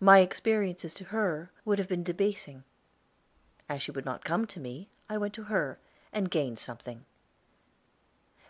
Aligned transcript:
My 0.00 0.20
experiences 0.20 0.94
to 0.94 1.04
her 1.04 1.50
would 1.66 1.78
have 1.78 1.86
been 1.86 2.02
debasing. 2.02 2.64
As 3.68 3.82
she 3.82 3.90
would 3.90 4.06
not 4.06 4.24
come 4.24 4.46
to 4.46 4.58
me, 4.58 4.88
I 5.06 5.18
went 5.18 5.34
to 5.34 5.42
her, 5.42 5.78
and 6.14 6.30
gained 6.30 6.58
something. 6.58 7.04